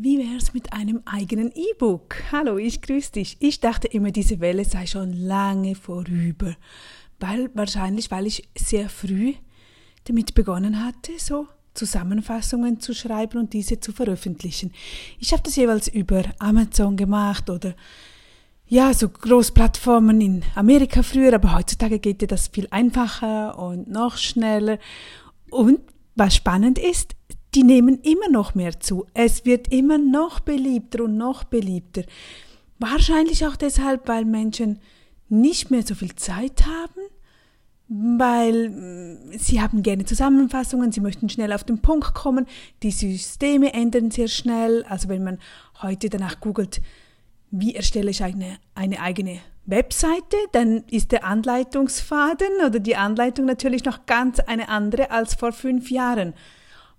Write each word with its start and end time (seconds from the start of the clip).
Wie 0.00 0.16
wär's 0.20 0.54
mit 0.54 0.72
einem 0.72 1.02
eigenen 1.06 1.50
E-Book? 1.50 2.14
Hallo, 2.30 2.56
ich 2.56 2.82
grüße 2.82 3.10
dich. 3.10 3.36
Ich 3.40 3.58
dachte 3.58 3.88
immer, 3.88 4.12
diese 4.12 4.38
Welle 4.38 4.64
sei 4.64 4.86
schon 4.86 5.12
lange 5.12 5.74
vorüber, 5.74 6.54
weil 7.18 7.50
wahrscheinlich, 7.54 8.08
weil 8.12 8.28
ich 8.28 8.48
sehr 8.56 8.88
früh 8.90 9.34
damit 10.04 10.36
begonnen 10.36 10.84
hatte, 10.84 11.10
so 11.18 11.48
Zusammenfassungen 11.74 12.78
zu 12.78 12.94
schreiben 12.94 13.38
und 13.38 13.52
diese 13.54 13.80
zu 13.80 13.90
veröffentlichen. 13.90 14.70
Ich 15.18 15.32
habe 15.32 15.42
das 15.42 15.56
jeweils 15.56 15.88
über 15.88 16.22
Amazon 16.38 16.96
gemacht 16.96 17.50
oder 17.50 17.74
ja, 18.68 18.94
so 18.94 19.08
Großplattformen 19.08 20.20
in 20.20 20.44
Amerika 20.54 21.02
früher, 21.02 21.34
aber 21.34 21.56
heutzutage 21.56 21.98
geht 21.98 22.20
dir 22.20 22.28
das 22.28 22.46
viel 22.46 22.68
einfacher 22.70 23.58
und 23.58 23.88
noch 23.88 24.16
schneller. 24.16 24.78
Und 25.50 25.80
was 26.14 26.36
spannend 26.36 26.78
ist, 26.78 27.16
die 27.54 27.62
nehmen 27.62 28.00
immer 28.02 28.28
noch 28.28 28.54
mehr 28.54 28.78
zu. 28.80 29.06
Es 29.14 29.44
wird 29.44 29.72
immer 29.72 29.98
noch 29.98 30.40
beliebter 30.40 31.04
und 31.04 31.16
noch 31.16 31.44
beliebter. 31.44 32.02
Wahrscheinlich 32.78 33.46
auch 33.46 33.56
deshalb, 33.56 34.06
weil 34.06 34.24
Menschen 34.24 34.80
nicht 35.28 35.70
mehr 35.70 35.82
so 35.82 35.94
viel 35.94 36.14
Zeit 36.14 36.64
haben, 36.66 37.00
weil 37.88 38.68
mm, 38.68 39.38
sie 39.38 39.60
haben 39.60 39.82
gerne 39.82 40.04
Zusammenfassungen, 40.04 40.92
sie 40.92 41.00
möchten 41.00 41.28
schnell 41.28 41.52
auf 41.52 41.64
den 41.64 41.80
Punkt 41.80 42.14
kommen, 42.14 42.46
die 42.82 42.90
Systeme 42.90 43.72
ändern 43.72 44.10
sehr 44.10 44.28
schnell. 44.28 44.84
Also 44.88 45.08
wenn 45.08 45.24
man 45.24 45.38
heute 45.82 46.10
danach 46.10 46.40
googelt, 46.40 46.80
wie 47.50 47.74
erstelle 47.74 48.10
ich 48.10 48.22
eine, 48.22 48.58
eine 48.74 49.00
eigene 49.00 49.40
Webseite, 49.64 50.36
dann 50.52 50.84
ist 50.90 51.12
der 51.12 51.24
Anleitungsfaden 51.24 52.48
oder 52.66 52.78
die 52.78 52.96
Anleitung 52.96 53.46
natürlich 53.46 53.84
noch 53.84 54.06
ganz 54.06 54.38
eine 54.40 54.68
andere 54.68 55.10
als 55.10 55.34
vor 55.34 55.52
fünf 55.52 55.90
Jahren. 55.90 56.34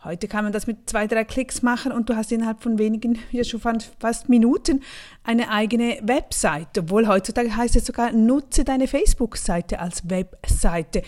Heute 0.01 0.29
kann 0.29 0.45
man 0.45 0.53
das 0.53 0.65
mit 0.65 0.89
zwei, 0.89 1.07
drei 1.07 1.25
Klicks 1.25 1.61
machen 1.61 1.91
und 1.91 2.09
du 2.09 2.15
hast 2.15 2.31
innerhalb 2.31 2.63
von 2.63 2.79
wenigen, 2.79 3.19
ja 3.31 3.43
schon 3.43 3.59
fast 3.99 4.29
Minuten, 4.29 4.81
eine 5.25 5.49
eigene 5.51 5.99
Webseite. 6.01 6.81
Obwohl 6.81 7.07
heutzutage 7.07 7.53
heißt 7.53 7.75
es 7.75 7.85
sogar, 7.85 8.13
nutze 8.13 8.63
deine 8.63 8.87
Facebook-Seite 8.87 9.79
als 9.79 10.09
Webseite. 10.09 11.01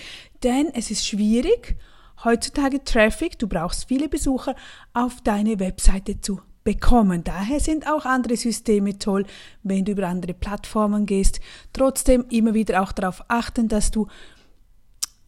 Denn 0.43 0.71
es 0.73 0.91
ist 0.91 1.07
schwierig, 1.07 1.77
heutzutage 2.25 2.83
Traffic, 2.83 3.39
du 3.39 3.47
brauchst 3.47 3.87
viele 3.87 4.09
Besucher, 4.09 4.55
auf 4.93 5.21
deine 5.21 5.61
Webseite 5.61 6.19
zu 6.19 6.41
bekommen. 6.65 7.23
Daher 7.23 7.61
sind 7.61 7.87
auch 7.87 8.05
andere 8.05 8.35
Systeme 8.35 8.99
toll, 8.99 9.25
wenn 9.63 9.85
du 9.85 9.93
über 9.93 10.07
andere 10.07 10.33
Plattformen 10.33 11.05
gehst. 11.05 11.39
Trotzdem 11.71 12.25
immer 12.29 12.53
wieder 12.53 12.81
auch 12.83 12.91
darauf 12.91 13.23
achten, 13.29 13.69
dass 13.69 13.89
du 13.89 14.07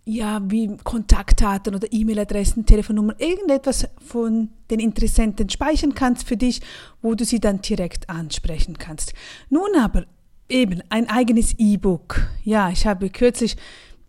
ja, 0.05 0.41
wie 0.45 0.75
Kontaktdaten 0.83 1.75
oder 1.75 1.87
E-Mail-Adressen, 1.91 2.65
Telefonnummern, 2.65 3.15
irgendetwas 3.19 3.87
von 4.05 4.49
den 4.69 4.79
Interessenten 4.79 5.49
speichern 5.49 5.95
kannst 5.95 6.27
für 6.27 6.37
dich, 6.37 6.61
wo 7.01 7.15
du 7.15 7.23
sie 7.23 7.39
dann 7.39 7.61
direkt 7.61 8.09
ansprechen 8.09 8.77
kannst. 8.77 9.13
Nun 9.49 9.75
aber 9.79 10.05
eben 10.49 10.81
ein 10.89 11.09
eigenes 11.09 11.55
E-Book. 11.57 12.27
Ja, 12.43 12.69
ich 12.69 12.85
habe 12.85 13.09
kürzlich 13.09 13.55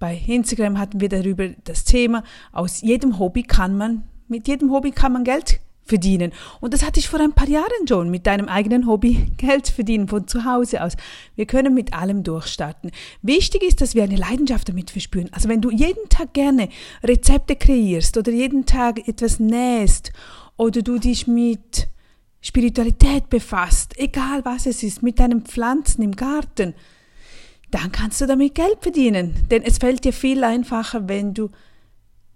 bei 0.00 0.20
Instagram 0.26 0.78
hatten 0.78 1.00
wir 1.00 1.08
darüber 1.08 1.48
das 1.64 1.84
Thema, 1.84 2.24
aus 2.52 2.80
jedem 2.82 3.18
Hobby 3.18 3.44
kann 3.44 3.76
man, 3.76 4.02
mit 4.28 4.48
jedem 4.48 4.72
Hobby 4.72 4.90
kann 4.90 5.12
man 5.12 5.24
Geld 5.24 5.60
verdienen. 5.84 6.32
Und 6.60 6.74
das 6.74 6.84
hatte 6.84 7.00
ich 7.00 7.08
vor 7.08 7.20
ein 7.20 7.32
paar 7.32 7.48
Jahren 7.48 7.86
schon, 7.88 8.10
mit 8.10 8.26
deinem 8.26 8.48
eigenen 8.48 8.86
Hobby 8.86 9.32
Geld 9.36 9.68
verdienen 9.68 10.08
von 10.08 10.26
zu 10.26 10.44
Hause 10.44 10.82
aus. 10.82 10.94
Wir 11.36 11.46
können 11.46 11.74
mit 11.74 11.92
allem 11.92 12.22
durchstarten. 12.22 12.90
Wichtig 13.22 13.62
ist, 13.62 13.80
dass 13.80 13.94
wir 13.94 14.02
eine 14.02 14.16
Leidenschaft 14.16 14.68
damit 14.68 14.90
verspüren. 14.90 15.28
Also 15.32 15.48
wenn 15.48 15.60
du 15.60 15.70
jeden 15.70 16.08
Tag 16.08 16.32
gerne 16.32 16.68
Rezepte 17.02 17.56
kreierst 17.56 18.16
oder 18.16 18.32
jeden 18.32 18.66
Tag 18.66 19.06
etwas 19.06 19.38
nähst 19.38 20.12
oder 20.56 20.82
du 20.82 20.98
dich 20.98 21.26
mit 21.26 21.88
Spiritualität 22.40 23.30
befasst, 23.30 23.98
egal 23.98 24.44
was 24.44 24.66
es 24.66 24.82
ist, 24.82 25.02
mit 25.02 25.18
deinen 25.18 25.42
Pflanzen 25.42 26.02
im 26.02 26.14
Garten, 26.14 26.74
dann 27.70 27.90
kannst 27.90 28.20
du 28.20 28.26
damit 28.26 28.54
Geld 28.54 28.78
verdienen. 28.80 29.34
Denn 29.50 29.62
es 29.62 29.78
fällt 29.78 30.04
dir 30.04 30.12
viel 30.12 30.44
einfacher, 30.44 31.08
wenn 31.08 31.34
du, 31.34 31.50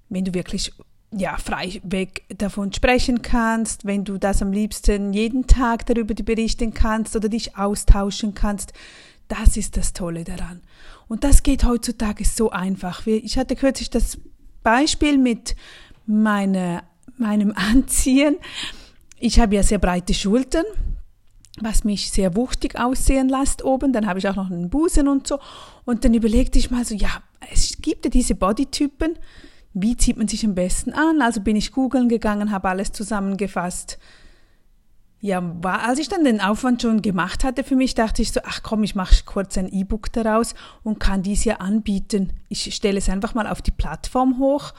wenn 0.09 0.25
du 0.25 0.35
wirklich 0.35 0.73
ja, 1.11 1.37
frei 1.39 1.81
weg 1.85 2.25
davon 2.37 2.73
sprechen 2.73 3.23
kannst, 3.23 3.87
wenn 3.87 4.05
du 4.05 4.19
das 4.19 4.43
am 4.43 4.53
liebsten 4.53 5.13
jeden 5.13 5.47
Tag 5.47 5.87
darüber 5.87 6.15
berichten 6.15 6.75
kannst 6.75 7.17
oder 7.17 7.29
dich 7.29 7.57
austauschen 7.57 8.35
kannst. 8.35 8.73
Das 9.29 9.57
ist 9.57 9.77
das 9.77 9.93
Tolle 9.93 10.25
daran. 10.25 10.63
Und 11.07 11.25
das 11.25 11.43
geht 11.43 11.65
heutzutage 11.65 12.25
so 12.25 12.51
einfach. 12.51 13.07
Ich 13.07 13.39
hatte 13.39 13.57
kürzlich 13.57 13.91
das 13.91 14.19
Beispiel 14.63 15.17
mit 15.19 15.57
meine, 16.07 16.83
meinem 17.17 17.53
Anziehen. 17.57 18.37
Ich 19.19 19.41
habe 19.41 19.57
ja 19.57 19.63
sehr 19.63 19.79
breite 19.79 20.15
Schultern, 20.15 20.65
was 21.61 21.85
mich 21.85 22.11
sehr 22.11 22.37
wuchtig 22.37 22.79
aussehen 22.79 23.29
lässt 23.29 23.65
oben. 23.65 23.93
Dann 23.93 24.07
habe 24.07 24.19
ich 24.19 24.29
auch 24.29 24.37
noch 24.37 24.51
einen 24.51 24.69
Busen 24.71 25.09
und 25.09 25.27
so. 25.27 25.39
Und 25.85 26.05
dann 26.05 26.13
überlegte 26.13 26.59
ich 26.59 26.71
mal 26.71 26.85
so, 26.85 26.95
ja, 26.95 27.23
es 27.51 27.79
gibt 27.81 28.05
ja 28.05 28.11
diese 28.11 28.35
Bodytypen, 28.35 29.19
wie 29.75 29.97
zieht 29.97 30.17
man 30.17 30.29
sich 30.29 30.45
am 30.45 30.55
besten 30.55 30.93
an? 30.93 31.21
Also 31.23 31.41
bin 31.41 31.57
ich 31.57 31.73
googeln 31.73 32.09
gegangen, 32.09 32.51
habe 32.51 32.69
alles 32.69 32.93
zusammengefasst. 32.93 33.99
Ja, 35.21 35.43
war, 35.63 35.83
als 35.89 35.99
ich 35.99 36.09
dann 36.09 36.23
den 36.23 36.41
Aufwand 36.41 36.83
schon 36.83 37.03
gemacht 37.03 37.43
hatte 37.43 37.65
für 37.65 37.75
mich, 37.75 37.95
dachte 37.95 38.23
ich 38.23 38.31
so, 38.31 38.41
ach 38.45 38.63
komm, 38.63 38.85
ich 38.85 38.95
mache 38.95 39.25
kurz 39.25 39.59
ein 39.59 39.69
E-Book 39.69 40.13
daraus 40.13 40.55
und 40.85 41.01
kann 41.01 41.23
dies 41.23 41.45
ja 41.45 41.57
anbieten. 41.57 42.33
Ich 42.49 42.73
stelle 42.75 42.99
es 42.99 43.09
einfach 43.09 43.35
mal 43.35 43.49
auf 43.49 43.61
die 43.61 43.73
Plattform 43.73 44.39
hoch. 44.39 44.73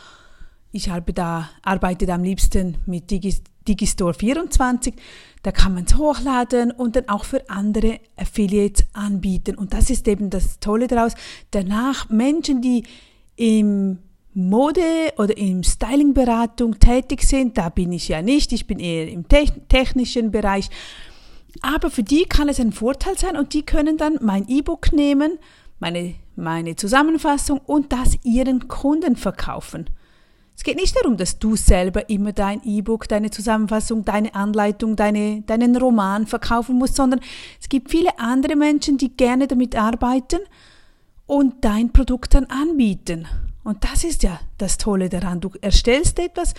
Ich 0.72 0.89
da, 1.13 1.50
arbeite 1.61 2.06
da 2.06 2.16
am 2.16 2.23
liebsten 2.23 2.77
mit 2.85 3.11
Digis, 3.11 3.41
Digistore 3.67 4.13
24. 4.13 4.94
Da 5.41 5.51
kann 5.51 5.73
man 5.73 5.85
es 5.85 5.97
hochladen 5.97 6.71
und 6.71 6.95
dann 6.95 7.09
auch 7.09 7.25
für 7.25 7.50
andere 7.50 8.00
Affiliates 8.16 8.85
anbieten. 8.94 9.56
Und 9.56 9.73
das 9.73 9.89
ist 9.89 10.07
eben 10.07 10.29
das 10.29 10.59
Tolle 10.59 10.88
daraus. 10.88 11.13
Danach 11.51 12.09
Menschen, 12.09 12.61
die 12.61 12.83
im 13.35 14.00
Mode 14.34 15.13
oder 15.17 15.35
im 15.38 15.63
Stylingberatung 15.63 16.79
tätig 16.79 17.23
sind. 17.23 17.57
Da 17.57 17.69
bin 17.69 17.91
ich 17.91 18.07
ja 18.07 18.22
nicht, 18.22 18.51
ich 18.51 18.67
bin 18.67 18.79
eher 18.79 19.09
im 19.09 19.25
technischen 19.28 20.31
Bereich. 20.31 20.69
Aber 21.62 21.90
für 21.90 22.03
die 22.03 22.25
kann 22.25 22.50
es 22.50 22.59
ein 22.59 22.72
Vorteil 22.72 23.18
sein 23.18 23.35
und 23.35 23.53
die 23.53 23.66
können 23.66 23.97
dann 23.97 24.19
mein 24.22 24.47
E-Book 24.47 24.94
nehmen, 24.94 25.39
meine, 25.79 26.16
meine 26.35 26.75
Zusammenfassung 26.75 27.59
und 27.66 27.91
das 27.91 28.18
ihren 28.23 28.68
Kunden 28.68 29.16
verkaufen. 29.16 29.89
Es 30.56 30.63
geht 30.63 30.75
nicht 30.75 30.95
darum, 30.97 31.16
dass 31.16 31.39
du 31.39 31.56
selber 31.56 32.09
immer 32.09 32.34
dein 32.34 32.62
E-Book, 32.66 33.07
deine 33.07 33.31
Zusammenfassung, 33.31 34.03
deine 34.03 34.35
Anleitung, 34.35 34.97
deine, 34.97 35.41
deinen 35.44 35.75
Roman 35.78 36.28
verkaufen 36.28 36.78
musst, 36.78 36.97
sondern 36.97 37.22
es 37.62 37.69
gibt 37.69 37.89
viele 37.89 38.19
andere 38.19 38.57
Menschen, 38.57 38.97
die 38.97 39.16
gerne 39.16 39.47
damit 39.47 39.78
arbeiten 39.78 40.39
und 41.25 41.63
dein 41.63 41.94
Produkt 41.94 42.34
dann 42.34 42.45
anbieten. 42.45 43.25
Und 43.69 43.84
das 43.84 44.03
ist 44.03 44.24
ja 44.24 44.40
das 44.57 44.80
Tolle 44.80 45.09
daran. 45.09 45.41
Du 45.41 45.52
erstellst 45.62 46.18
etwas 46.18 46.56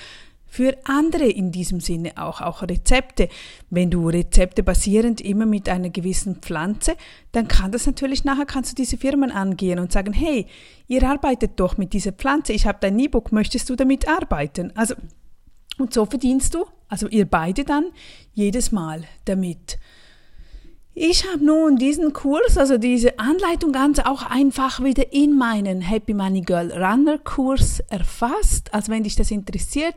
für 0.46 0.78
andere 0.84 1.24
in 1.24 1.50
diesem 1.50 1.80
Sinne 1.80 2.12
auch, 2.14 2.40
auch 2.40 2.62
Rezepte. 2.62 3.28
Wenn 3.68 3.90
du 3.90 4.08
Rezepte 4.08 4.62
basierend 4.62 5.20
immer 5.20 5.44
mit 5.44 5.68
einer 5.68 5.90
gewissen 5.90 6.36
Pflanze, 6.36 6.94
dann 7.32 7.48
kann 7.48 7.72
das 7.72 7.86
natürlich 7.86 8.22
nachher, 8.22 8.46
kannst 8.46 8.70
du 8.70 8.76
diese 8.76 8.96
Firmen 8.96 9.32
angehen 9.32 9.80
und 9.80 9.90
sagen, 9.90 10.12
hey, 10.12 10.46
ihr 10.86 11.02
arbeitet 11.02 11.58
doch 11.58 11.78
mit 11.78 11.94
dieser 11.94 12.12
Pflanze, 12.12 12.52
ich 12.52 12.64
habe 12.64 12.78
dein 12.80 12.96
E-Book, 12.96 13.32
möchtest 13.32 13.68
du 13.70 13.74
damit 13.74 14.06
arbeiten? 14.06 14.70
Also, 14.76 14.94
und 15.78 15.92
so 15.92 16.06
verdienst 16.06 16.54
du, 16.54 16.64
also 16.86 17.08
ihr 17.08 17.24
beide 17.24 17.64
dann, 17.64 17.86
jedes 18.34 18.70
Mal 18.70 19.02
damit. 19.24 19.80
Ich 21.02 21.26
habe 21.26 21.42
nun 21.42 21.76
diesen 21.76 22.12
Kurs, 22.12 22.58
also 22.58 22.76
diese 22.76 23.18
Anleitung 23.18 23.72
ganz 23.72 24.00
auch 24.00 24.20
einfach 24.20 24.84
wieder 24.84 25.14
in 25.14 25.34
meinen 25.34 25.80
Happy 25.80 26.12
Money 26.12 26.42
Girl 26.42 26.70
Runner 26.72 27.16
Kurs 27.16 27.80
erfasst. 27.88 28.74
Also 28.74 28.92
wenn 28.92 29.04
dich 29.04 29.16
das 29.16 29.30
interessiert, 29.30 29.94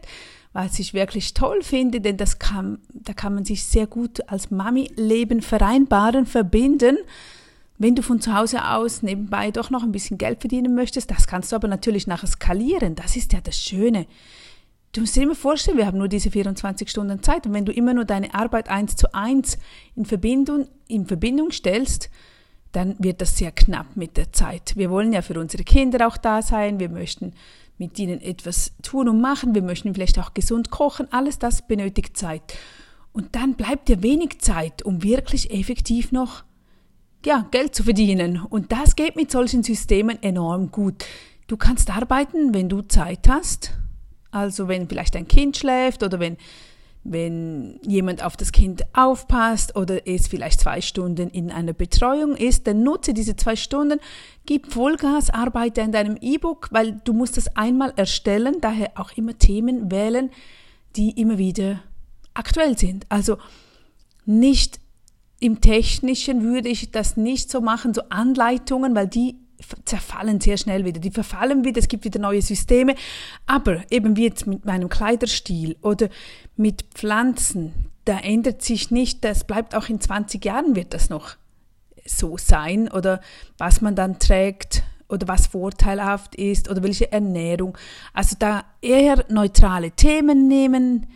was 0.54 0.80
ich 0.80 0.94
wirklich 0.94 1.34
toll 1.34 1.62
finde, 1.62 2.00
denn 2.00 2.16
das 2.16 2.40
kann, 2.40 2.78
da 2.94 3.12
kann 3.12 3.36
man 3.36 3.44
sich 3.44 3.66
sehr 3.66 3.86
gut 3.86 4.30
als 4.30 4.50
Mami-Leben 4.50 5.42
vereinbaren, 5.42 6.26
verbinden. 6.26 6.98
Wenn 7.78 7.96
du 7.96 8.02
von 8.02 8.22
zu 8.22 8.34
Hause 8.34 8.66
aus 8.66 9.04
nebenbei 9.04 9.52
doch 9.52 9.70
noch 9.70 9.84
ein 9.84 9.92
bisschen 9.92 10.18
Geld 10.18 10.40
verdienen 10.40 10.74
möchtest, 10.74 11.12
das 11.12 11.28
kannst 11.28 11.52
du 11.52 11.58
aber 11.58 11.68
natürlich 11.68 12.08
nachher 12.08 12.28
skalieren. 12.28 12.96
Das 12.96 13.18
ist 13.18 13.34
ja 13.34 13.42
das 13.44 13.60
Schöne. 13.60 14.06
Du 14.94 15.02
musst 15.02 15.16
dir 15.16 15.24
immer 15.24 15.34
vorstellen, 15.34 15.78
wir 15.78 15.88
haben 15.88 15.98
nur 15.98 16.08
diese 16.08 16.30
24 16.30 16.88
Stunden 16.88 17.24
Zeit 17.24 17.48
und 17.48 17.54
wenn 17.54 17.66
du 17.66 17.72
immer 17.72 17.96
nur 17.96 18.06
deine 18.06 18.36
Arbeit 18.36 18.70
eins 18.70 18.96
zu 18.96 19.12
eins 19.16 19.58
in 19.96 20.06
Verbindung, 20.06 20.68
in 20.88 21.08
Verbindung 21.08 21.52
stellst, 21.52 22.12
dann 22.74 22.96
wird 23.00 23.20
das 23.20 23.36
sehr 23.36 23.52
knapp 23.52 23.96
mit 23.96 24.18
der 24.18 24.32
Zeit. 24.34 24.74
Wir 24.78 24.92
wollen 24.92 25.12
ja 25.12 25.24
für 25.24 25.40
unsere 25.40 25.64
Kinder 25.64 26.08
auch 26.08 26.16
da 26.16 26.44
sein, 26.44 26.80
wir 26.80 26.90
möchten 26.90 27.34
mit 27.80 27.98
ihnen 27.98 28.22
etwas 28.22 28.74
tun 28.84 29.10
und 29.10 29.20
machen, 29.20 29.56
wir 29.56 29.64
möchten 29.64 29.96
vielleicht 29.96 30.20
auch 30.20 30.36
gesund 30.36 30.70
kochen, 30.70 31.08
alles 31.12 31.40
das 31.40 31.66
benötigt 31.68 32.16
Zeit. 32.16 32.56
Und 33.14 33.36
dann 33.36 33.56
bleibt 33.56 33.90
dir 33.90 34.04
wenig 34.04 34.42
Zeit, 34.42 34.84
um 34.84 35.02
wirklich 35.02 35.52
effektiv 35.52 36.12
noch 36.12 36.44
ja, 37.26 37.48
Geld 37.50 37.74
zu 37.74 37.84
verdienen. 37.84 38.42
Und 38.48 38.72
das 38.72 38.96
geht 38.96 39.16
mit 39.16 39.32
solchen 39.32 39.64
Systemen 39.64 40.22
enorm 40.22 40.72
gut. 40.72 41.04
Du 41.48 41.58
kannst 41.58 41.90
arbeiten, 41.90 42.54
wenn 42.54 42.70
du 42.70 42.82
Zeit 42.84 43.28
hast, 43.28 43.72
also 44.34 44.68
wenn 44.68 44.90
vielleicht 44.90 45.16
dein 45.16 45.28
Kind 45.28 45.58
schläft 45.58 46.04
oder 46.04 46.20
wenn 46.20 46.38
wenn 47.06 47.82
jemand 47.86 48.24
auf 48.24 48.38
das 48.38 48.54
Kind 48.54 48.84
aufpasst 48.94 49.76
oder 49.76 50.08
es 50.08 50.28
vielleicht 50.28 50.62
zwei 50.62 50.80
Stunden 50.80 51.30
in 51.30 51.52
einer 51.52 51.74
Betreuung 51.74 52.38
ist, 52.38 52.66
dann 52.66 52.82
nutze 52.84 53.14
diese 53.14 53.36
zwei 53.36 53.58
Stunden, 53.58 54.00
gib 54.46 54.72
Vollgas, 54.72 55.30
arbeite 55.30 55.82
an 55.84 55.92
deinem 55.92 56.18
E-Book, 56.22 56.70
weil 56.72 57.02
du 57.04 57.12
musst 57.12 57.36
das 57.36 57.58
einmal 57.58 57.92
erstellen, 57.98 58.62
daher 58.62 58.92
auch 58.96 59.12
immer 59.18 59.38
Themen 59.38 59.92
wählen, 59.92 60.32
die 60.96 61.20
immer 61.20 61.38
wieder 61.38 61.82
aktuell 62.34 62.78
sind. 62.78 63.06
Also 63.10 63.38
nicht 64.26 64.80
im 65.42 65.60
Technischen 65.60 66.42
würde 66.42 66.70
ich 66.70 66.92
das 66.92 67.18
nicht 67.18 67.52
so 67.52 67.60
machen, 67.60 67.94
so 67.94 68.04
Anleitungen, 68.10 68.96
weil 68.96 69.10
die 69.10 69.43
zerfallen 69.86 70.42
sehr 70.42 70.58
schnell 70.58 70.86
wieder. 70.86 71.00
Die 71.00 71.12
verfallen 71.12 71.64
wieder, 71.64 71.80
es 71.80 71.88
gibt 71.88 72.06
wieder 72.06 72.20
neue 72.20 72.42
Systeme. 72.42 72.96
Aber 73.46 73.84
eben 73.90 74.16
wie 74.18 74.26
jetzt 74.26 74.48
mit 74.48 74.66
meinem 74.66 74.90
Kleiderstil 74.90 75.78
oder 75.82 76.10
mit 76.56 76.84
Pflanzen, 76.94 77.74
da 78.06 78.20
ändert 78.20 78.62
sich 78.62 78.92
nicht, 78.92 79.24
das 79.24 79.46
bleibt 79.46 79.76
auch 79.76 79.90
in 79.90 80.02
20 80.02 80.44
Jahren 80.44 80.76
wird 80.76 80.94
das 80.94 81.10
noch 81.10 81.36
so 82.06 82.38
sein 82.38 82.90
oder 82.92 83.22
was 83.58 83.82
man 83.82 83.96
dann 83.96 84.20
trägt 84.20 84.84
oder 85.08 85.28
was 85.28 85.48
vorteilhaft 85.48 86.36
ist 86.36 86.70
oder 86.70 86.84
welche 86.84 87.12
Ernährung. 87.12 87.78
Also 88.14 88.36
da 88.38 88.66
eher 88.82 89.24
neutrale 89.30 89.92
Themen 89.92 90.48
nehmen, 90.48 91.08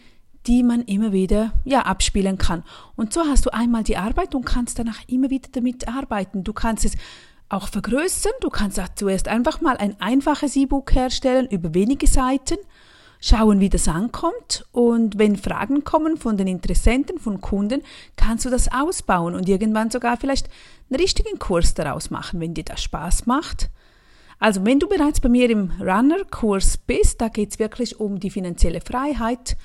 die 0.45 0.63
man 0.63 0.83
immer 0.83 1.11
wieder 1.11 1.51
ja 1.65 1.81
abspielen 1.81 2.37
kann. 2.37 2.63
Und 2.95 3.11
so 3.11 3.21
hast 3.25 3.45
du 3.45 3.53
einmal 3.53 3.83
die 3.83 3.97
Arbeit 3.97 4.33
und 4.33 4.45
kannst 4.45 4.79
danach 4.79 4.99
immer 5.07 5.29
wieder 5.29 5.49
damit 5.51 5.87
arbeiten. 5.89 6.43
Du 6.43 6.53
kannst 6.53 6.85
es 6.85 6.93
auch 7.49 7.67
vergrößern. 7.67 8.33
Du 8.41 8.49
kannst 8.49 8.79
auch 8.79 8.89
zuerst 8.95 9.27
einfach 9.27 9.61
mal 9.61 9.77
ein 9.77 9.99
einfaches 9.99 10.55
E-Book 10.55 10.93
herstellen 10.93 11.47
über 11.47 11.73
wenige 11.73 12.07
Seiten, 12.07 12.57
schauen, 13.19 13.59
wie 13.59 13.69
das 13.69 13.87
ankommt 13.87 14.65
und 14.71 15.17
wenn 15.17 15.37
Fragen 15.37 15.83
kommen 15.83 16.17
von 16.17 16.37
den 16.37 16.47
Interessenten, 16.47 17.17
von 17.17 17.41
Kunden, 17.41 17.81
kannst 18.15 18.45
du 18.45 18.49
das 18.49 18.71
ausbauen 18.71 19.33
und 19.33 19.49
irgendwann 19.49 19.89
sogar 19.89 20.17
vielleicht 20.17 20.49
einen 20.89 20.99
richtigen 20.99 21.39
Kurs 21.39 21.73
daraus 21.73 22.09
machen, 22.09 22.39
wenn 22.39 22.53
dir 22.53 22.63
das 22.63 22.83
Spaß 22.83 23.25
macht. 23.25 23.69
Also 24.39 24.63
wenn 24.65 24.79
du 24.79 24.87
bereits 24.87 25.19
bei 25.19 25.29
mir 25.29 25.49
im 25.49 25.71
Runner-Kurs 25.81 26.77
bist, 26.77 27.21
da 27.21 27.29
geht 27.29 27.51
es 27.51 27.59
wirklich 27.59 27.99
um 27.99 28.19
die 28.19 28.29
finanzielle 28.29 28.81
Freiheit 28.81 29.57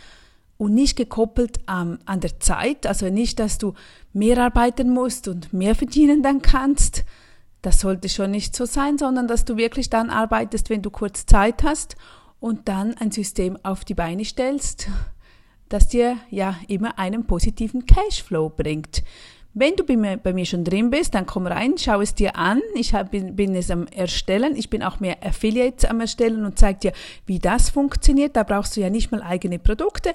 und 0.56 0.72
nicht 0.72 0.96
gekoppelt 0.96 1.58
ähm, 1.68 1.98
an 2.06 2.20
der 2.20 2.40
Zeit, 2.40 2.86
also 2.86 3.10
nicht, 3.10 3.38
dass 3.38 3.58
du 3.58 3.74
mehr 4.14 4.38
arbeiten 4.38 4.90
musst 4.90 5.28
und 5.28 5.52
mehr 5.52 5.74
verdienen 5.74 6.22
dann 6.22 6.40
kannst, 6.40 7.01
das 7.62 7.80
sollte 7.80 8.08
schon 8.08 8.32
nicht 8.32 8.54
so 8.54 8.66
sein, 8.66 8.98
sondern 8.98 9.28
dass 9.28 9.44
du 9.44 9.56
wirklich 9.56 9.88
dann 9.88 10.10
arbeitest, 10.10 10.68
wenn 10.68 10.82
du 10.82 10.90
kurz 10.90 11.26
Zeit 11.26 11.62
hast 11.62 11.96
und 12.40 12.68
dann 12.68 12.94
ein 12.98 13.12
System 13.12 13.56
auf 13.62 13.84
die 13.84 13.94
Beine 13.94 14.24
stellst, 14.24 14.88
das 15.68 15.88
dir 15.88 16.18
ja 16.28 16.56
immer 16.66 16.98
einen 16.98 17.24
positiven 17.24 17.86
Cashflow 17.86 18.50
bringt. 18.50 19.04
Wenn 19.54 19.76
du 19.76 19.84
bei 19.84 19.96
mir, 19.96 20.16
bei 20.16 20.32
mir, 20.32 20.46
schon 20.46 20.64
drin 20.64 20.90
bist, 20.90 21.14
dann 21.14 21.26
komm 21.26 21.46
rein, 21.46 21.74
schau 21.76 22.00
es 22.00 22.14
dir 22.14 22.36
an. 22.36 22.60
Ich 22.74 22.94
hab, 22.94 23.10
bin, 23.10 23.36
bin, 23.36 23.54
es 23.54 23.70
am 23.70 23.86
Erstellen. 23.86 24.56
Ich 24.56 24.70
bin 24.70 24.82
auch 24.82 24.98
mehr 24.98 25.18
Affiliates 25.22 25.84
am 25.84 26.00
Erstellen 26.00 26.46
und 26.46 26.58
zeige 26.58 26.80
dir, 26.80 26.92
wie 27.26 27.38
das 27.38 27.68
funktioniert. 27.68 28.34
Da 28.34 28.44
brauchst 28.44 28.76
du 28.76 28.80
ja 28.80 28.88
nicht 28.88 29.12
mal 29.12 29.22
eigene 29.22 29.58
Produkte, 29.58 30.14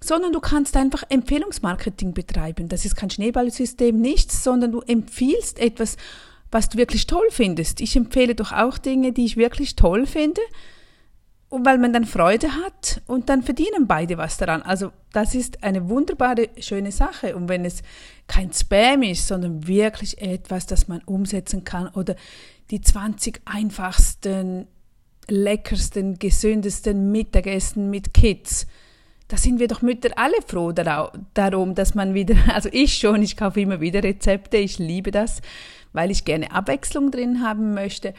sondern 0.00 0.32
du 0.32 0.38
kannst 0.38 0.76
einfach 0.76 1.02
Empfehlungsmarketing 1.08 2.14
betreiben. 2.14 2.68
Das 2.68 2.84
ist 2.84 2.94
kein 2.94 3.10
Schneeballsystem, 3.10 4.00
nichts, 4.00 4.44
sondern 4.44 4.70
du 4.70 4.80
empfiehlst 4.80 5.58
etwas 5.58 5.96
was 6.52 6.68
du 6.68 6.78
wirklich 6.78 7.08
toll 7.08 7.26
findest. 7.30 7.80
Ich 7.80 7.96
empfehle 7.96 8.36
doch 8.36 8.52
auch 8.52 8.78
Dinge, 8.78 9.12
die 9.12 9.24
ich 9.24 9.36
wirklich 9.36 9.74
toll 9.74 10.06
finde, 10.06 10.40
und 11.52 11.66
weil 11.66 11.76
man 11.76 11.92
dann 11.92 12.06
Freude 12.06 12.48
hat 12.64 13.02
und 13.06 13.28
dann 13.28 13.42
verdienen 13.42 13.86
beide 13.86 14.16
was 14.16 14.38
daran. 14.38 14.62
Also 14.62 14.90
das 15.12 15.34
ist 15.34 15.62
eine 15.62 15.90
wunderbare, 15.90 16.48
schöne 16.58 16.92
Sache. 16.92 17.36
Und 17.36 17.50
wenn 17.50 17.66
es 17.66 17.82
kein 18.26 18.50
Spam 18.54 19.02
ist, 19.02 19.28
sondern 19.28 19.66
wirklich 19.66 20.22
etwas, 20.22 20.64
das 20.64 20.88
man 20.88 21.02
umsetzen 21.04 21.62
kann 21.62 21.88
oder 21.88 22.16
die 22.70 22.80
20 22.80 23.42
einfachsten, 23.44 24.66
leckersten, 25.28 26.18
gesündesten 26.18 27.12
Mittagessen 27.12 27.90
mit 27.90 28.14
Kids, 28.14 28.66
da 29.28 29.36
sind 29.36 29.60
wir 29.60 29.68
doch 29.68 29.82
Mütter 29.82 30.10
alle 30.16 30.40
froh 30.46 30.72
darum, 30.72 31.74
dass 31.74 31.94
man 31.94 32.14
wieder, 32.14 32.34
also 32.54 32.70
ich 32.72 32.96
schon, 32.96 33.22
ich 33.22 33.36
kaufe 33.36 33.60
immer 33.60 33.82
wieder 33.82 34.02
Rezepte, 34.02 34.56
ich 34.56 34.78
liebe 34.78 35.10
das, 35.10 35.42
weil 35.92 36.10
ich 36.10 36.24
gerne 36.24 36.52
Abwechslung 36.52 37.10
drin 37.10 37.42
haben 37.42 37.74
möchte, 37.74 38.14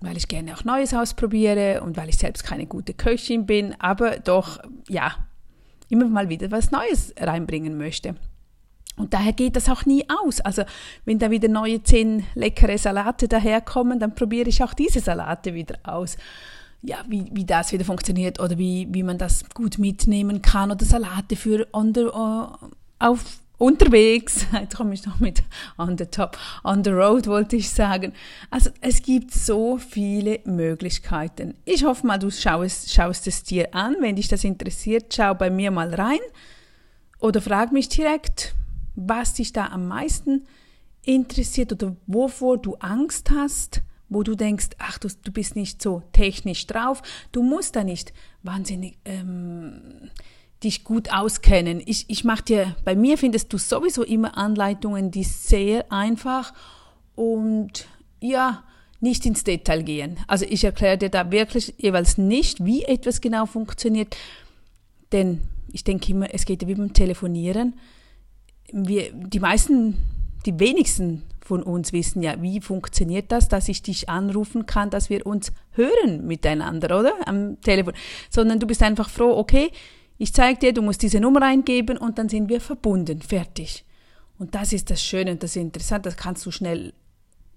weil 0.00 0.16
ich 0.16 0.28
gerne 0.28 0.54
auch 0.54 0.64
Neues 0.64 0.94
ausprobiere 0.94 1.82
und 1.82 1.96
weil 1.96 2.08
ich 2.08 2.18
selbst 2.18 2.44
keine 2.44 2.66
gute 2.66 2.94
Köchin 2.94 3.46
bin, 3.46 3.74
aber 3.78 4.18
doch, 4.18 4.60
ja, 4.88 5.14
immer 5.88 6.06
mal 6.06 6.28
wieder 6.28 6.50
was 6.50 6.70
Neues 6.70 7.14
reinbringen 7.18 7.76
möchte. 7.76 8.16
Und 8.96 9.14
daher 9.14 9.32
geht 9.32 9.56
das 9.56 9.68
auch 9.68 9.86
nie 9.86 10.04
aus. 10.08 10.40
Also 10.40 10.64
wenn 11.04 11.18
da 11.18 11.30
wieder 11.30 11.48
neue 11.48 11.82
zehn 11.82 12.26
leckere 12.34 12.76
Salate 12.76 13.28
daherkommen, 13.28 13.98
dann 13.98 14.14
probiere 14.14 14.48
ich 14.48 14.62
auch 14.62 14.74
diese 14.74 15.00
Salate 15.00 15.54
wieder 15.54 15.76
aus. 15.82 16.16
Ja, 16.82 16.98
wie, 17.08 17.30
wie 17.32 17.44
das 17.44 17.72
wieder 17.72 17.84
funktioniert 17.84 18.40
oder 18.40 18.58
wie, 18.58 18.88
wie 18.90 19.02
man 19.02 19.16
das 19.16 19.48
gut 19.54 19.78
mitnehmen 19.78 20.42
kann 20.42 20.70
oder 20.70 20.84
Salate 20.84 21.36
für 21.36 21.68
on 21.72 21.94
the, 21.94 22.06
uh, 22.06 22.48
auf 22.98 23.24
unterwegs, 23.62 24.46
jetzt 24.52 24.76
komme 24.76 24.94
ich 24.94 25.06
noch 25.06 25.20
mit 25.20 25.42
on 25.78 25.96
the 25.96 26.06
top, 26.06 26.36
on 26.64 26.82
the 26.82 26.90
road 26.90 27.26
wollte 27.26 27.56
ich 27.56 27.70
sagen. 27.70 28.12
Also 28.50 28.70
es 28.80 29.02
gibt 29.02 29.32
so 29.32 29.78
viele 29.78 30.40
Möglichkeiten. 30.44 31.54
Ich 31.64 31.84
hoffe 31.84 32.06
mal, 32.06 32.18
du 32.18 32.30
schaust, 32.30 32.92
schaust 32.92 33.26
es 33.26 33.44
dir 33.44 33.74
an. 33.74 33.96
Wenn 34.00 34.16
dich 34.16 34.28
das 34.28 34.44
interessiert, 34.44 35.14
schau 35.14 35.34
bei 35.34 35.48
mir 35.48 35.70
mal 35.70 35.94
rein 35.94 36.18
oder 37.20 37.40
frag 37.40 37.70
mich 37.72 37.88
direkt, 37.88 38.54
was 38.96 39.34
dich 39.34 39.52
da 39.52 39.66
am 39.66 39.86
meisten 39.86 40.44
interessiert 41.04 41.72
oder 41.72 41.96
wovor 42.06 42.58
du 42.58 42.74
Angst 42.76 43.30
hast 43.30 43.82
wo 44.14 44.22
du 44.22 44.34
denkst, 44.34 44.68
ach, 44.76 44.98
du, 44.98 45.08
du 45.08 45.32
bist 45.32 45.56
nicht 45.56 45.80
so 45.80 46.02
technisch 46.12 46.66
drauf, 46.66 47.02
du 47.32 47.42
musst 47.42 47.76
da 47.76 47.82
nicht 47.82 48.12
wahnsinnig 48.42 48.98
ähm, 49.06 50.10
dich 50.64 50.84
gut 50.84 51.12
auskennen. 51.12 51.82
Ich, 51.84 52.06
ich 52.08 52.24
mache 52.24 52.42
dir, 52.44 52.76
bei 52.84 52.94
mir 52.94 53.18
findest 53.18 53.52
du 53.52 53.58
sowieso 53.58 54.02
immer 54.02 54.36
Anleitungen, 54.36 55.10
die 55.10 55.24
sehr 55.24 55.90
einfach 55.90 56.52
und 57.14 57.86
ja, 58.20 58.62
nicht 59.00 59.26
ins 59.26 59.44
Detail 59.44 59.82
gehen. 59.82 60.18
Also 60.28 60.46
ich 60.48 60.64
erkläre 60.64 60.96
dir 60.96 61.10
da 61.10 61.30
wirklich 61.30 61.74
jeweils 61.78 62.18
nicht, 62.18 62.64
wie 62.64 62.84
etwas 62.84 63.20
genau 63.20 63.46
funktioniert, 63.46 64.16
denn 65.10 65.40
ich 65.72 65.84
denke 65.84 66.12
immer, 66.12 66.32
es 66.32 66.44
geht 66.44 66.66
wie 66.66 66.74
beim 66.74 66.92
Telefonieren. 66.92 67.74
Wir, 68.72 69.12
die 69.12 69.40
meisten, 69.40 69.98
die 70.46 70.58
wenigsten 70.58 71.24
von 71.40 71.62
uns 71.62 71.92
wissen 71.92 72.22
ja, 72.22 72.40
wie 72.40 72.60
funktioniert 72.60 73.32
das, 73.32 73.48
dass 73.48 73.68
ich 73.68 73.82
dich 73.82 74.08
anrufen 74.08 74.66
kann, 74.66 74.90
dass 74.90 75.10
wir 75.10 75.26
uns 75.26 75.52
hören 75.72 76.26
miteinander, 76.26 76.98
oder? 76.98 77.12
Am 77.26 77.60
Telefon. 77.60 77.94
Sondern 78.30 78.60
du 78.60 78.66
bist 78.66 78.82
einfach 78.82 79.10
froh, 79.10 79.36
okay, 79.36 79.70
ich 80.18 80.32
zeige 80.32 80.58
dir, 80.58 80.72
du 80.72 80.82
musst 80.82 81.02
diese 81.02 81.20
Nummer 81.20 81.42
eingeben 81.42 81.96
und 81.96 82.18
dann 82.18 82.28
sind 82.28 82.48
wir 82.48 82.60
verbunden, 82.60 83.22
fertig. 83.22 83.84
Und 84.38 84.54
das 84.54 84.72
ist 84.72 84.90
das 84.90 85.02
Schöne 85.02 85.32
und 85.32 85.42
das 85.42 85.56
Interessante, 85.56 86.08
das 86.08 86.16
kannst 86.16 86.44
du 86.46 86.50
schnell, 86.50 86.92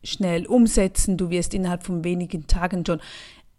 schnell 0.04 0.46
umsetzen. 0.46 1.18
Du 1.18 1.30
wirst 1.30 1.54
innerhalb 1.54 1.84
von 1.84 2.04
wenigen 2.04 2.48
Tagen 2.48 2.86
schon 2.86 3.00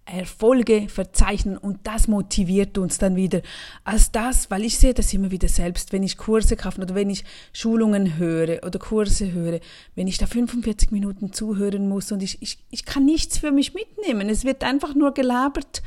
Erfolge 0.07 0.89
verzeichnen 0.89 1.59
und 1.59 1.81
das 1.83 2.07
motiviert 2.07 2.79
uns 2.79 2.99
dann 2.99 3.17
wieder 3.17 3.43
als 3.83 4.13
das, 4.13 4.51
weil 4.53 4.63
ich 4.63 4.79
sehe 4.79 4.95
das 4.95 5.13
immer 5.13 5.33
wieder 5.33 5.49
selbst, 5.49 5.93
wenn 5.93 6.05
ich 6.05 6.17
Kurse 6.17 6.57
kaufe 6.57 6.81
oder 6.81 6.95
wenn 6.95 7.11
ich 7.11 7.25
Schulungen 7.53 8.17
höre 8.17 8.65
oder 8.65 8.79
Kurse 8.79 9.33
höre, 9.33 9.59
wenn 9.97 10.07
ich 10.07 10.19
da 10.19 10.27
45 10.27 10.93
Minuten 10.93 11.33
zuhören 11.33 11.89
muss 11.89 12.13
und 12.13 12.23
ich, 12.23 12.41
ich, 12.41 12.59
ich 12.71 12.85
kann 12.85 13.05
nichts 13.05 13.39
für 13.39 13.51
mich 13.51 13.75
mitnehmen. 13.75 14.29
Es 14.29 14.45
wird 14.45 14.63
einfach 14.63 14.95
nur 14.95 15.13
gelabert 15.13 15.83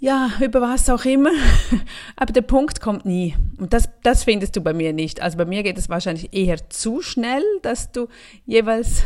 ja, 0.00 0.30
über 0.40 0.62
was 0.62 0.88
auch 0.88 1.04
immer. 1.04 1.30
Aber 2.16 2.32
der 2.32 2.42
Punkt 2.42 2.80
kommt 2.80 3.04
nie. 3.04 3.36
Und 3.58 3.72
das, 3.72 3.88
das 4.02 4.24
findest 4.24 4.56
du 4.56 4.62
bei 4.62 4.72
mir 4.72 4.92
nicht. 4.92 5.20
Also 5.20 5.36
bei 5.36 5.44
mir 5.44 5.62
geht 5.62 5.78
es 5.78 5.88
wahrscheinlich 5.88 6.32
eher 6.32 6.70
zu 6.70 7.02
schnell, 7.02 7.44
dass 7.62 7.92
du 7.92 8.08
jeweils 8.46 9.02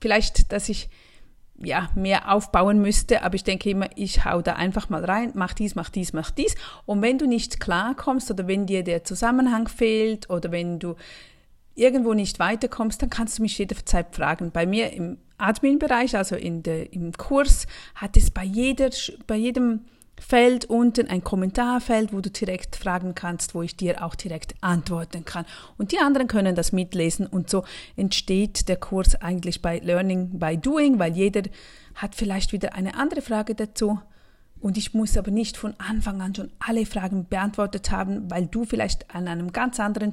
vielleicht, 0.00 0.52
dass 0.52 0.68
ich 0.68 0.90
ja, 1.60 1.90
mehr 1.96 2.32
aufbauen 2.32 2.80
müsste, 2.80 3.22
aber 3.22 3.34
ich 3.34 3.42
denke 3.42 3.70
immer, 3.70 3.88
ich 3.96 4.24
hau 4.24 4.40
da 4.42 4.52
einfach 4.52 4.90
mal 4.90 5.04
rein, 5.04 5.32
mach 5.34 5.54
dies, 5.54 5.74
mach 5.74 5.88
dies, 5.88 6.12
mach 6.12 6.30
dies. 6.30 6.54
Und 6.86 7.02
wenn 7.02 7.18
du 7.18 7.26
nicht 7.26 7.58
klarkommst 7.58 8.30
oder 8.30 8.46
wenn 8.46 8.66
dir 8.66 8.84
der 8.84 9.02
Zusammenhang 9.02 9.66
fehlt 9.66 10.30
oder 10.30 10.52
wenn 10.52 10.78
du 10.78 10.94
irgendwo 11.74 12.14
nicht 12.14 12.38
weiterkommst, 12.38 13.02
dann 13.02 13.10
kannst 13.10 13.38
du 13.38 13.42
mich 13.42 13.58
jederzeit 13.58 14.14
fragen. 14.14 14.52
Bei 14.52 14.66
mir 14.66 14.92
im 14.92 15.18
Admin-Bereich, 15.38 16.16
also 16.16 16.36
in 16.36 16.62
der, 16.62 16.92
im 16.92 17.12
Kurs, 17.12 17.66
hat 17.94 18.16
es 18.16 18.30
bei 18.30 18.44
jeder, 18.44 18.90
bei 19.26 19.36
jedem 19.36 19.80
Feld 20.20 20.64
unten 20.66 21.08
ein 21.08 21.24
Kommentarfeld, 21.24 22.12
wo 22.12 22.20
du 22.20 22.30
direkt 22.30 22.76
fragen 22.76 23.14
kannst, 23.14 23.54
wo 23.54 23.62
ich 23.62 23.76
dir 23.76 24.04
auch 24.04 24.14
direkt 24.14 24.54
antworten 24.60 25.24
kann. 25.24 25.46
Und 25.76 25.92
die 25.92 25.98
anderen 25.98 26.28
können 26.28 26.54
das 26.54 26.72
mitlesen 26.72 27.26
und 27.26 27.50
so 27.50 27.64
entsteht 27.96 28.68
der 28.68 28.76
Kurs 28.76 29.14
eigentlich 29.14 29.62
bei 29.62 29.78
Learning 29.78 30.38
by 30.38 30.56
Doing, 30.56 30.98
weil 30.98 31.16
jeder 31.16 31.42
hat 31.94 32.14
vielleicht 32.14 32.52
wieder 32.52 32.74
eine 32.74 32.94
andere 32.94 33.22
Frage 33.22 33.54
dazu. 33.54 34.00
Und 34.60 34.76
ich 34.76 34.92
muss 34.92 35.16
aber 35.16 35.30
nicht 35.30 35.56
von 35.56 35.74
Anfang 35.78 36.20
an 36.20 36.34
schon 36.34 36.50
alle 36.58 36.84
Fragen 36.84 37.26
beantwortet 37.26 37.90
haben, 37.90 38.30
weil 38.30 38.46
du 38.46 38.64
vielleicht 38.64 39.14
an 39.14 39.28
einem 39.28 39.52
ganz 39.52 39.78
anderen 39.78 40.12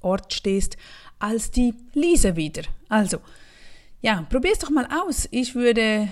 Ort 0.00 0.32
stehst 0.32 0.76
als 1.18 1.50
die 1.50 1.74
Lisa 1.94 2.36
wieder. 2.36 2.62
Also, 2.88 3.18
ja, 4.00 4.24
probier's 4.28 4.58
doch 4.58 4.70
mal 4.70 4.86
aus. 5.04 5.28
Ich 5.30 5.54
würde, 5.54 6.08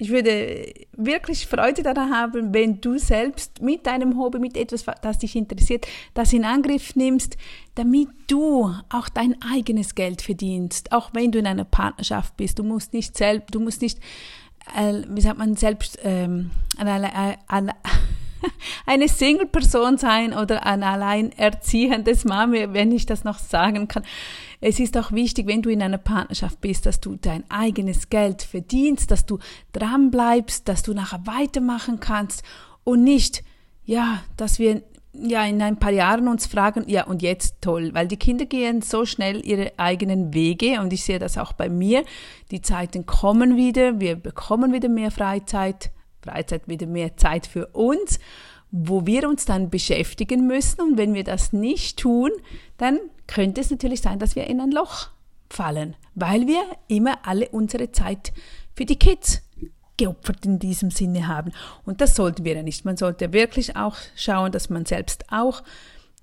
ich 0.00 0.08
würde 0.08 0.72
wirklich 0.96 1.46
Freude 1.46 1.82
daran 1.82 2.10
haben, 2.10 2.54
wenn 2.54 2.80
du 2.80 2.98
selbst 2.98 3.60
mit 3.60 3.86
deinem 3.86 4.18
Hobby, 4.18 4.38
mit 4.38 4.56
etwas, 4.56 4.86
das 5.02 5.18
dich 5.18 5.36
interessiert, 5.36 5.86
das 6.14 6.32
in 6.32 6.46
Angriff 6.46 6.96
nimmst, 6.96 7.36
damit 7.74 8.08
du 8.26 8.74
auch 8.88 9.10
dein 9.10 9.36
eigenes 9.42 9.94
Geld 9.94 10.22
verdienst, 10.22 10.92
auch 10.92 11.10
wenn 11.12 11.32
du 11.32 11.38
in 11.38 11.46
einer 11.46 11.64
Partnerschaft 11.64 12.34
bist. 12.38 12.58
Du 12.58 12.64
musst 12.64 12.94
nicht 12.94 13.14
selbst, 13.14 13.54
du 13.54 13.60
musst 13.60 13.82
nicht, 13.82 13.98
äh, 14.74 15.02
wie 15.06 15.20
sagt 15.20 15.38
man, 15.38 15.54
selbst 15.54 15.98
ähm, 16.02 16.50
eine, 16.78 17.38
eine, 17.46 17.72
eine 18.86 19.06
Single-Person 19.06 19.98
sein 19.98 20.32
oder 20.32 20.64
ein 20.64 20.82
alleinerziehendes 20.82 22.24
Mami, 22.24 22.72
wenn 22.72 22.90
ich 22.90 23.04
das 23.04 23.24
noch 23.24 23.38
sagen 23.38 23.86
kann. 23.86 24.04
Es 24.60 24.78
ist 24.78 24.96
auch 24.98 25.12
wichtig, 25.12 25.46
wenn 25.46 25.62
du 25.62 25.70
in 25.70 25.82
einer 25.82 25.98
Partnerschaft 25.98 26.60
bist, 26.60 26.84
dass 26.84 27.00
du 27.00 27.16
dein 27.16 27.44
eigenes 27.50 28.10
Geld 28.10 28.42
verdienst, 28.42 29.10
dass 29.10 29.24
du 29.24 29.38
dran 29.72 30.10
bleibst, 30.10 30.68
dass 30.68 30.82
du 30.82 30.92
nachher 30.92 31.26
weitermachen 31.26 31.98
kannst 32.00 32.42
und 32.84 33.02
nicht, 33.02 33.42
ja, 33.84 34.22
dass 34.36 34.58
wir 34.58 34.82
ja 35.12 35.44
in 35.44 35.60
ein 35.62 35.78
paar 35.78 35.90
Jahren 35.90 36.28
uns 36.28 36.46
fragen, 36.46 36.84
ja 36.86 37.06
und 37.06 37.22
jetzt 37.22 37.56
toll, 37.60 37.90
weil 37.94 38.06
die 38.06 38.16
Kinder 38.16 38.46
gehen 38.46 38.82
so 38.82 39.04
schnell 39.06 39.44
ihre 39.44 39.72
eigenen 39.78 40.34
Wege 40.34 40.80
und 40.80 40.92
ich 40.92 41.04
sehe 41.04 41.18
das 41.18 41.38
auch 41.38 41.52
bei 41.52 41.68
mir. 41.68 42.04
Die 42.50 42.60
Zeiten 42.60 43.06
kommen 43.06 43.56
wieder, 43.56 43.98
wir 43.98 44.16
bekommen 44.16 44.72
wieder 44.72 44.88
mehr 44.88 45.10
Freizeit, 45.10 45.90
Freizeit 46.22 46.68
wieder 46.68 46.86
mehr 46.86 47.16
Zeit 47.16 47.46
für 47.46 47.66
uns, 47.68 48.20
wo 48.72 49.06
wir 49.06 49.28
uns 49.28 49.44
dann 49.44 49.70
beschäftigen 49.70 50.46
müssen 50.46 50.80
und 50.80 50.98
wenn 50.98 51.14
wir 51.14 51.24
das 51.24 51.52
nicht 51.52 51.98
tun, 51.98 52.30
dann 52.78 52.98
könnte 53.26 53.60
es 53.60 53.70
natürlich 53.70 54.00
sein, 54.00 54.18
dass 54.18 54.36
wir 54.36 54.46
in 54.46 54.60
ein 54.60 54.70
Loch 54.70 55.08
fallen, 55.48 55.96
weil 56.14 56.46
wir 56.46 56.62
immer 56.88 57.18
alle 57.26 57.48
unsere 57.48 57.92
Zeit 57.92 58.32
für 58.74 58.84
die 58.84 58.98
Kids 58.98 59.42
geopfert 59.96 60.46
in 60.46 60.58
diesem 60.58 60.90
Sinne 60.90 61.28
haben. 61.28 61.52
Und 61.84 62.00
das 62.00 62.14
sollten 62.14 62.44
wir 62.44 62.54
ja 62.54 62.62
nicht. 62.62 62.84
Man 62.84 62.96
sollte 62.96 63.32
wirklich 63.32 63.76
auch 63.76 63.96
schauen, 64.16 64.52
dass 64.52 64.70
man 64.70 64.86
selbst 64.86 65.24
auch 65.30 65.62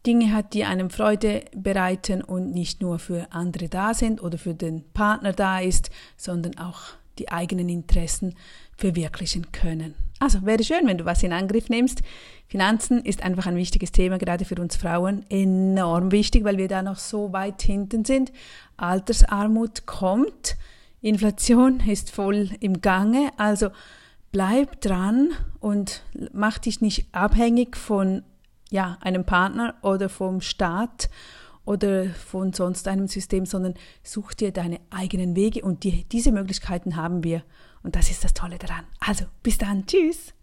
Dinge 0.06 0.34
hat, 0.34 0.54
die 0.54 0.64
einem 0.64 0.90
Freude 0.90 1.44
bereiten 1.56 2.24
und 2.24 2.52
nicht 2.52 2.82
nur 2.82 2.98
für 2.98 3.28
andere 3.32 3.68
da 3.68 3.94
sind 3.94 4.24
oder 4.24 4.38
für 4.38 4.54
den 4.54 4.84
Partner 4.94 5.34
da 5.34 5.60
ist, 5.60 5.92
sondern 6.16 6.58
auch 6.58 6.80
die 7.20 7.30
eigenen 7.30 7.70
Interessen 7.70 8.36
verwirklichen 8.78 9.52
können. 9.52 9.96
Also 10.20 10.46
wäre 10.46 10.64
schön, 10.64 10.88
wenn 10.88 10.98
du 10.98 11.06
was 11.06 11.22
in 11.22 11.34
Angriff 11.34 11.70
nimmst. 11.70 12.02
Finanzen 12.48 13.04
ist 13.04 13.24
einfach 13.24 13.46
ein 13.46 13.56
wichtiges 13.56 13.92
Thema, 13.92 14.18
gerade 14.18 14.46
für 14.46 14.56
uns 14.56 14.76
Frauen. 14.76 15.26
Enorm 15.30 16.12
wichtig, 16.12 16.44
weil 16.44 16.58
wir 16.58 16.68
da 16.68 16.82
noch 16.82 16.98
so 16.98 17.34
weit 17.34 17.62
hinten 17.62 18.06
sind. 18.06 18.32
Altersarmut 18.78 19.86
kommt. 19.86 20.58
Inflation 21.02 21.82
ist 21.82 22.10
voll 22.12 22.50
im 22.60 22.82
Gange. 22.82 23.32
Also 23.38 23.70
bleib 24.32 24.82
dran 24.82 25.32
und 25.60 26.04
mach 26.34 26.58
dich 26.58 26.82
nicht 26.82 27.14
abhängig 27.14 27.78
von 27.78 28.24
ja, 28.70 28.98
einem 29.02 29.24
Partner 29.24 29.76
oder 29.82 30.10
vom 30.10 30.42
Staat 30.42 31.10
oder 31.64 32.06
von 32.10 32.54
sonst 32.54 32.88
einem 32.88 33.08
System, 33.08 33.46
sondern 33.46 33.76
such 34.04 34.34
dir 34.34 34.52
deine 34.52 34.80
eigenen 34.90 35.36
Wege 35.36 35.62
und 35.62 35.84
die, 35.84 36.06
diese 36.06 36.32
Möglichkeiten 36.32 36.96
haben 36.96 37.24
wir. 37.24 37.44
Und 37.88 37.96
das 37.96 38.12
ist 38.12 38.22
das 38.26 38.34
Tolle 38.34 38.58
daran. 38.58 38.86
Also, 39.00 39.24
bis 39.44 39.58
dann. 39.58 39.86
Tschüss. 39.88 40.34